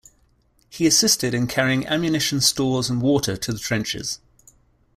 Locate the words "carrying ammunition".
1.45-2.41